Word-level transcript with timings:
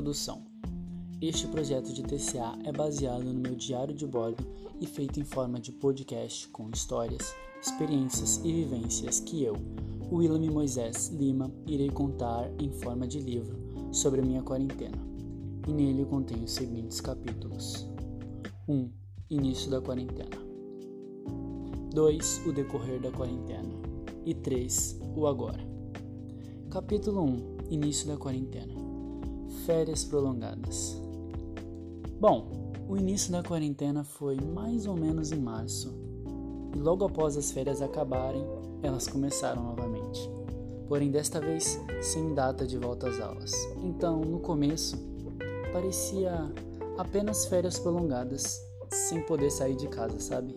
Introdução. 0.00 0.46
Este 1.20 1.46
projeto 1.46 1.92
de 1.92 2.02
TCA 2.02 2.58
é 2.64 2.72
baseado 2.72 3.22
no 3.22 3.38
meu 3.38 3.54
diário 3.54 3.94
de 3.94 4.06
bordo 4.06 4.42
e 4.80 4.86
feito 4.86 5.20
em 5.20 5.24
forma 5.24 5.60
de 5.60 5.72
podcast 5.72 6.48
com 6.48 6.70
histórias, 6.70 7.34
experiências 7.60 8.40
e 8.42 8.50
vivências 8.50 9.20
que 9.20 9.44
eu, 9.44 9.56
William 10.10 10.50
Moisés 10.50 11.08
Lima, 11.08 11.52
irei 11.66 11.90
contar 11.90 12.50
em 12.58 12.72
forma 12.72 13.06
de 13.06 13.20
livro 13.20 13.58
sobre 13.92 14.22
a 14.22 14.24
minha 14.24 14.42
quarentena. 14.42 14.96
E 15.68 15.70
nele 15.70 16.06
contém 16.06 16.42
os 16.44 16.52
seguintes 16.52 16.98
capítulos: 16.98 17.86
1. 18.66 18.74
Um, 18.74 18.90
início 19.28 19.70
da 19.70 19.82
quarentena. 19.82 20.38
2. 21.92 22.46
O 22.46 22.52
decorrer 22.52 23.02
da 23.02 23.12
quarentena. 23.12 23.74
E 24.24 24.32
3. 24.32 24.98
O 25.14 25.26
agora. 25.26 25.60
Capítulo 26.70 27.22
1 27.22 27.56
Início 27.70 28.08
da 28.08 28.16
quarentena. 28.16 28.79
Férias 29.66 30.04
prolongadas. 30.04 31.00
Bom, 32.18 32.72
o 32.88 32.96
início 32.96 33.30
da 33.30 33.42
quarentena 33.42 34.02
foi 34.02 34.36
mais 34.36 34.86
ou 34.86 34.96
menos 34.96 35.32
em 35.32 35.40
março. 35.40 35.94
E 36.74 36.78
logo 36.78 37.04
após 37.04 37.36
as 37.36 37.50
férias 37.50 37.80
acabarem, 37.80 38.44
elas 38.82 39.06
começaram 39.06 39.62
novamente. 39.62 40.30
Porém, 40.88 41.10
desta 41.10 41.40
vez 41.40 41.78
sem 42.00 42.34
data 42.34 42.66
de 42.66 42.76
volta 42.78 43.08
às 43.08 43.20
aulas. 43.20 43.52
Então, 43.82 44.20
no 44.20 44.40
começo, 44.40 44.96
parecia 45.72 46.32
apenas 46.98 47.46
férias 47.46 47.78
prolongadas, 47.78 48.60
sem 48.90 49.22
poder 49.22 49.50
sair 49.50 49.76
de 49.76 49.88
casa, 49.88 50.18
sabe? 50.18 50.54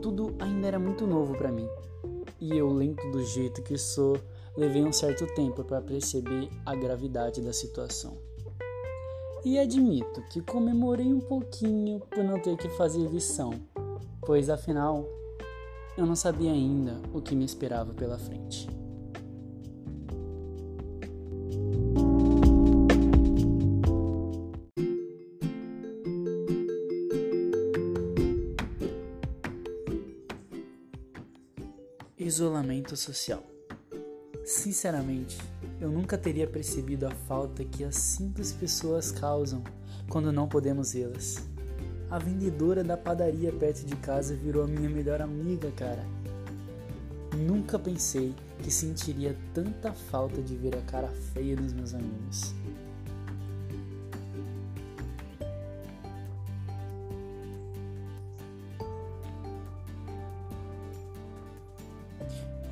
Tudo 0.00 0.34
ainda 0.38 0.68
era 0.68 0.78
muito 0.78 1.06
novo 1.06 1.36
para 1.36 1.50
mim. 1.50 1.68
E 2.40 2.56
eu, 2.56 2.72
lento 2.72 3.10
do 3.10 3.22
jeito 3.24 3.62
que 3.62 3.76
sou, 3.76 4.16
levei 4.56 4.82
um 4.82 4.92
certo 4.92 5.26
tempo 5.34 5.64
para 5.64 5.80
perceber 5.80 6.48
a 6.64 6.74
gravidade 6.74 7.40
da 7.40 7.52
situação. 7.52 8.18
E 9.44 9.58
admito 9.58 10.22
que 10.30 10.40
comemorei 10.42 11.12
um 11.12 11.20
pouquinho 11.20 12.00
por 12.00 12.22
não 12.22 12.38
ter 12.40 12.56
que 12.56 12.68
fazer 12.70 13.08
lição, 13.08 13.52
pois 14.20 14.50
afinal 14.50 15.06
eu 15.96 16.04
não 16.06 16.16
sabia 16.16 16.52
ainda 16.52 17.00
o 17.12 17.20
que 17.20 17.34
me 17.34 17.44
esperava 17.44 17.94
pela 17.94 18.18
frente. 18.18 18.68
Isolamento 32.18 32.96
social. 32.96 33.42
Sinceramente, 34.50 35.38
eu 35.80 35.88
nunca 35.88 36.18
teria 36.18 36.44
percebido 36.44 37.06
a 37.06 37.10
falta 37.12 37.64
que 37.64 37.84
as 37.84 37.94
simples 37.94 38.52
pessoas 38.52 39.12
causam 39.12 39.62
quando 40.08 40.32
não 40.32 40.48
podemos 40.48 40.92
vê-las. 40.92 41.48
A 42.10 42.18
vendedora 42.18 42.82
da 42.82 42.96
padaria 42.96 43.52
perto 43.52 43.86
de 43.86 43.94
casa 43.94 44.34
virou 44.34 44.64
a 44.64 44.66
minha 44.66 44.90
melhor 44.90 45.22
amiga, 45.22 45.70
cara. 45.70 46.04
Nunca 47.32 47.78
pensei 47.78 48.34
que 48.60 48.72
sentiria 48.72 49.36
tanta 49.54 49.92
falta 49.92 50.42
de 50.42 50.56
ver 50.56 50.74
a 50.74 50.80
cara 50.82 51.08
feia 51.32 51.54
dos 51.54 51.72
meus 51.72 51.94
amigos. 51.94 52.52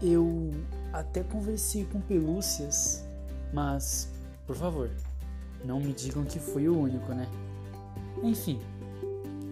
Eu 0.00 0.52
até 0.94 1.24
conversei 1.24 1.84
com 1.84 2.00
pelúcias, 2.00 3.04
mas, 3.52 4.08
por 4.46 4.54
favor, 4.54 4.88
não 5.64 5.80
me 5.80 5.92
digam 5.92 6.24
que 6.24 6.38
fui 6.38 6.68
o 6.68 6.78
único, 6.78 7.12
né? 7.12 7.28
Enfim, 8.22 8.60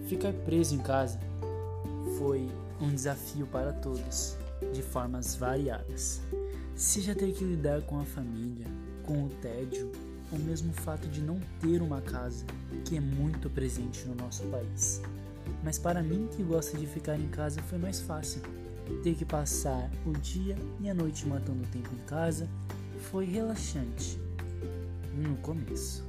ficar 0.06 0.32
preso 0.32 0.76
em 0.76 0.78
casa 0.78 1.18
foi 2.16 2.48
um 2.80 2.94
desafio 2.94 3.44
para 3.48 3.72
todos, 3.72 4.36
de 4.72 4.82
formas 4.82 5.34
variadas. 5.34 6.20
Seja 6.76 7.12
ter 7.12 7.32
que 7.32 7.44
lidar 7.44 7.82
com 7.82 7.98
a 7.98 8.04
família, 8.04 8.66
com 9.04 9.24
o 9.24 9.28
tédio, 9.28 9.90
ou 10.30 10.38
mesmo 10.38 10.70
o 10.70 10.74
fato 10.74 11.08
de 11.08 11.20
não 11.20 11.40
ter 11.60 11.82
uma 11.82 12.00
casa, 12.00 12.44
que 12.84 12.96
é 12.96 13.00
muito 13.00 13.50
presente 13.50 14.04
no 14.06 14.14
nosso 14.14 14.44
país. 14.44 15.02
Mas 15.64 15.76
para 15.76 16.04
mim 16.04 16.28
que 16.36 16.42
gosta 16.44 16.78
de 16.78 16.86
ficar 16.86 17.18
em 17.18 17.28
casa 17.28 17.60
foi 17.62 17.78
mais 17.78 18.00
fácil 18.00 18.40
ter 19.02 19.14
que 19.14 19.24
passar 19.24 19.90
o 20.06 20.12
dia 20.12 20.56
e 20.80 20.88
a 20.88 20.94
noite 20.94 21.26
matando 21.26 21.62
o 21.62 21.66
tempo 21.68 21.90
em 21.94 22.06
casa 22.06 22.48
foi 23.10 23.24
relaxante 23.24 24.18
no 25.16 25.36
começo. 25.38 26.04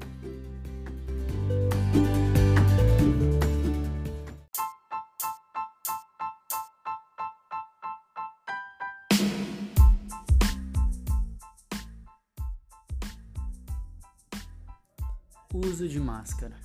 Uso 15.54 15.88
de 15.88 16.00
máscara. 16.00 16.56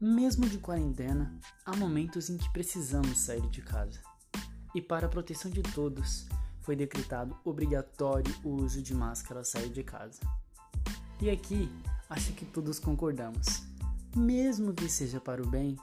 Mesmo 0.00 0.48
de 0.48 0.58
quarentena, 0.58 1.32
há 1.64 1.76
momentos 1.76 2.28
em 2.28 2.36
que 2.36 2.50
precisamos 2.52 3.18
sair 3.18 3.48
de 3.48 3.62
casa 3.62 4.11
e 4.74 4.80
para 4.80 5.06
a 5.06 5.10
proteção 5.10 5.50
de 5.50 5.62
todos, 5.62 6.26
foi 6.60 6.76
decretado 6.76 7.36
obrigatório 7.44 8.34
o 8.44 8.50
uso 8.50 8.82
de 8.82 8.94
máscara 8.94 9.40
ao 9.40 9.44
sair 9.44 9.70
de 9.70 9.82
casa. 9.82 10.20
E 11.20 11.30
aqui, 11.30 11.70
acho 12.08 12.32
que 12.32 12.44
todos 12.44 12.78
concordamos. 12.78 13.62
Mesmo 14.16 14.72
que 14.72 14.88
seja 14.88 15.20
para 15.20 15.42
o 15.42 15.46
bem, 15.46 15.76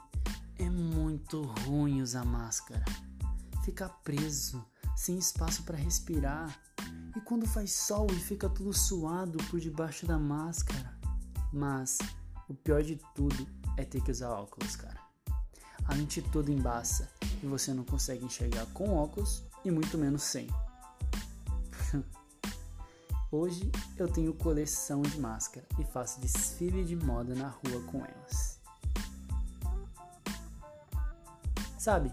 é 0.58 0.68
muito 0.68 1.42
ruim 1.42 2.02
usar 2.02 2.24
máscara. 2.24 2.84
Ficar 3.64 3.88
preso, 4.04 4.64
sem 4.96 5.18
espaço 5.18 5.62
para 5.62 5.76
respirar. 5.76 6.58
E 7.16 7.20
quando 7.20 7.46
faz 7.46 7.72
sol 7.72 8.06
e 8.10 8.16
fica 8.16 8.48
tudo 8.48 8.72
suado 8.72 9.38
por 9.50 9.60
debaixo 9.60 10.06
da 10.06 10.18
máscara. 10.18 10.98
Mas 11.52 11.98
o 12.48 12.54
pior 12.54 12.82
de 12.82 13.00
tudo 13.14 13.46
é 13.76 13.84
ter 13.84 14.02
que 14.02 14.10
usar 14.10 14.30
óculos, 14.30 14.76
cara. 14.76 15.09
A 15.90 15.94
lente 15.94 16.22
toda 16.22 16.52
embaça 16.52 17.10
e 17.42 17.46
você 17.46 17.74
não 17.74 17.82
consegue 17.82 18.24
enxergar 18.24 18.64
com 18.66 18.94
óculos 18.94 19.42
e 19.64 19.72
muito 19.72 19.98
menos 19.98 20.22
sem. 20.22 20.46
Hoje 23.28 23.68
eu 23.98 24.06
tenho 24.06 24.32
coleção 24.32 25.02
de 25.02 25.18
máscara 25.18 25.66
e 25.80 25.84
faço 25.84 26.20
desfile 26.20 26.84
de 26.84 26.94
moda 26.94 27.34
na 27.34 27.48
rua 27.48 27.82
com 27.90 28.04
elas. 28.06 28.60
Sabe, 31.76 32.12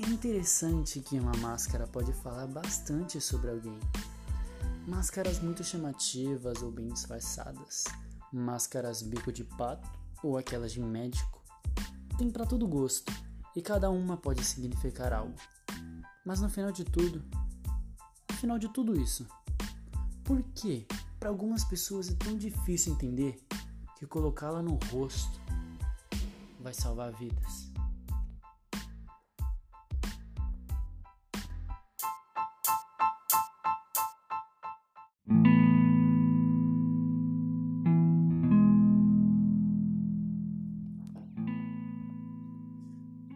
é 0.00 0.02
interessante 0.08 0.98
que 0.98 1.20
uma 1.20 1.36
máscara 1.36 1.86
pode 1.86 2.12
falar 2.12 2.48
bastante 2.48 3.20
sobre 3.20 3.52
alguém. 3.52 3.78
Máscaras 4.84 5.38
muito 5.38 5.62
chamativas 5.62 6.60
ou 6.60 6.72
bem 6.72 6.88
disfarçadas, 6.88 7.84
máscaras 8.32 9.00
bico 9.00 9.30
de 9.30 9.44
pato 9.44 9.88
ou 10.24 10.36
aquelas 10.36 10.72
de 10.72 10.80
médico, 10.80 11.45
tem 12.16 12.30
para 12.30 12.46
todo 12.46 12.66
gosto 12.66 13.12
e 13.54 13.62
cada 13.62 13.90
uma 13.90 14.16
pode 14.16 14.44
significar 14.44 15.12
algo. 15.12 15.34
Mas 16.24 16.40
no 16.40 16.48
final 16.48 16.72
de 16.72 16.84
tudo, 16.84 17.22
no 18.30 18.36
final 18.36 18.58
de 18.58 18.68
tudo 18.68 18.98
isso, 19.00 19.26
por 20.24 20.42
que 20.54 20.86
para 21.18 21.28
algumas 21.28 21.64
pessoas 21.64 22.08
é 22.08 22.14
tão 22.14 22.36
difícil 22.36 22.94
entender 22.94 23.40
que 23.98 24.06
colocá-la 24.06 24.62
no 24.62 24.78
rosto 24.90 25.40
vai 26.60 26.74
salvar 26.74 27.12
vidas? 27.12 27.75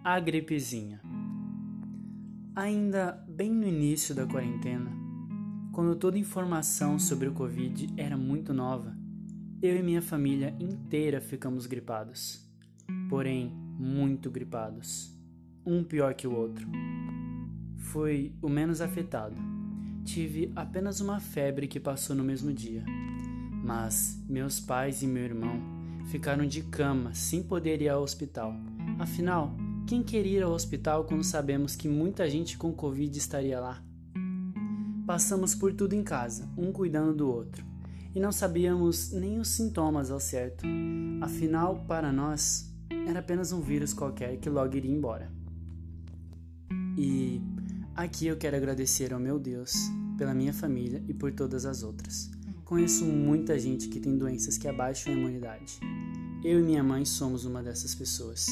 A 0.03 0.19
gripezinha. 0.19 0.99
Ainda 2.57 3.23
bem 3.29 3.53
no 3.53 3.69
início 3.69 4.15
da 4.15 4.27
quarentena, 4.27 4.91
quando 5.73 5.95
toda 5.95 6.19
informação 6.19 6.99
sobre 6.99 7.29
o 7.29 7.35
Covid 7.35 7.93
era 7.99 8.17
muito 8.17 8.55
nova, 8.55 8.97
eu 9.61 9.77
e 9.77 9.83
minha 9.83 10.01
família 10.01 10.57
inteira 10.59 11.21
ficamos 11.21 11.67
gripados. 11.67 12.51
Porém, 13.11 13.53
muito 13.79 14.31
gripados. 14.31 15.15
Um 15.67 15.85
pior 15.85 16.15
que 16.15 16.27
o 16.27 16.35
outro. 16.35 16.67
Fui 17.77 18.35
o 18.41 18.49
menos 18.49 18.81
afetado. 18.81 19.37
Tive 20.03 20.51
apenas 20.57 21.03
uma 21.03 21.21
febre 21.21 21.69
que 21.69 21.79
passou 21.79 22.17
no 22.17 22.25
mesmo 22.25 22.55
dia. 22.55 22.83
Mas 23.63 24.19
meus 24.27 24.61
pais 24.61 25.03
e 25.03 25.07
meu 25.07 25.25
irmão 25.25 25.61
ficaram 26.07 26.47
de 26.47 26.63
cama 26.63 27.13
sem 27.13 27.43
poder 27.43 27.83
ir 27.83 27.91
ao 27.91 28.03
hospital. 28.03 28.55
Afinal, 28.99 29.55
quem 29.91 30.05
quer 30.05 30.25
ir 30.25 30.41
ao 30.41 30.53
hospital 30.53 31.03
quando 31.03 31.25
sabemos 31.25 31.75
que 31.75 31.89
muita 31.89 32.31
gente 32.31 32.57
com 32.57 32.73
Covid 32.73 33.19
estaria 33.19 33.59
lá? 33.59 33.83
Passamos 35.05 35.53
por 35.53 35.75
tudo 35.75 35.95
em 35.95 36.05
casa, 36.05 36.49
um 36.57 36.71
cuidando 36.71 37.13
do 37.13 37.29
outro. 37.29 37.65
e 38.15 38.21
não 38.21 38.31
sabíamos 38.31 39.11
nem 39.11 39.41
os 39.41 39.49
sintomas 39.49 40.13
ao 40.13 40.21
certo. 40.21 40.65
Afinal, 41.21 41.85
para 41.89 42.13
nós, 42.13 42.73
era 43.09 43.19
apenas 43.19 43.51
um 43.51 43.61
vírus 43.61 43.93
qualquer 43.93 44.37
que 44.37 44.49
logo 44.49 44.77
iria 44.77 44.93
embora. 44.93 45.29
E 46.97 47.43
aqui 47.97 48.29
eu 48.29 48.37
quero 48.37 48.57
agradecer 48.57 49.13
ao 49.13 49.19
meu 49.19 49.41
Deus 49.41 49.75
pela 50.17 50.33
minha 50.33 50.53
família 50.53 51.03
e 51.09 51.15
por 51.15 51.33
todas 51.33 51.67
as 51.67 51.83
outras. 51.83 52.31
Conheço 52.65 53.05
muita 53.05 53.59
gente 53.59 53.89
que 53.89 53.99
tem 53.99 54.17
doenças 54.17 54.57
que 54.57 54.69
abaixam 54.69 55.13
a 55.13 55.17
imunidade. 55.17 55.81
Eu 56.45 56.61
e 56.61 56.63
minha 56.63 56.85
mãe 56.85 57.05
somos 57.05 57.45
uma 57.45 57.61
dessas 57.61 57.93
pessoas. 57.93 58.47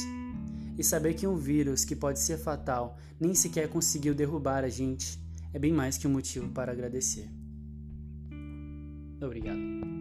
E 0.78 0.84
saber 0.84 1.14
que 1.14 1.26
um 1.26 1.36
vírus 1.36 1.84
que 1.84 1.96
pode 1.96 2.20
ser 2.20 2.38
fatal 2.38 2.96
nem 3.18 3.34
sequer 3.34 3.68
conseguiu 3.68 4.14
derrubar 4.14 4.62
a 4.62 4.68
gente 4.68 5.20
é 5.52 5.58
bem 5.58 5.72
mais 5.72 5.98
que 5.98 6.06
um 6.06 6.10
motivo 6.10 6.48
para 6.50 6.70
agradecer. 6.70 7.28
Obrigado. 9.20 9.97